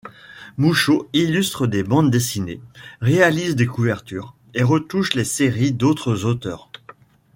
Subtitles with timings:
[0.57, 2.59] Mouchot illustre des bandes dessinées,
[3.01, 6.71] réalise des couvertures, et retouche les séries d'autres auteurs.